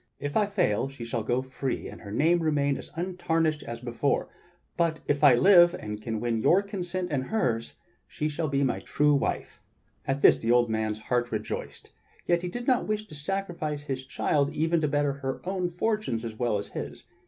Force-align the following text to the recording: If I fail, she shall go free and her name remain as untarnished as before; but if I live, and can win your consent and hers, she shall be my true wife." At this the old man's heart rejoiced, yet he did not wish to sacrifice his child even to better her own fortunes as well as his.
If 0.19 0.35
I 0.35 0.47
fail, 0.47 0.89
she 0.89 1.05
shall 1.05 1.21
go 1.21 1.43
free 1.43 1.87
and 1.87 2.01
her 2.01 2.09
name 2.11 2.39
remain 2.39 2.75
as 2.75 2.89
untarnished 2.95 3.61
as 3.61 3.79
before; 3.79 4.29
but 4.75 4.99
if 5.07 5.23
I 5.23 5.35
live, 5.35 5.75
and 5.75 6.01
can 6.01 6.19
win 6.19 6.41
your 6.41 6.63
consent 6.63 7.11
and 7.11 7.25
hers, 7.25 7.75
she 8.07 8.27
shall 8.27 8.47
be 8.47 8.63
my 8.63 8.79
true 8.79 9.13
wife." 9.13 9.61
At 10.07 10.23
this 10.23 10.39
the 10.39 10.49
old 10.51 10.71
man's 10.71 10.97
heart 10.97 11.31
rejoiced, 11.31 11.91
yet 12.25 12.41
he 12.41 12.47
did 12.49 12.65
not 12.65 12.87
wish 12.87 13.05
to 13.09 13.13
sacrifice 13.13 13.83
his 13.83 14.03
child 14.03 14.49
even 14.55 14.81
to 14.81 14.87
better 14.87 15.13
her 15.13 15.39
own 15.43 15.69
fortunes 15.69 16.25
as 16.25 16.33
well 16.33 16.57
as 16.57 16.69
his. 16.69 17.03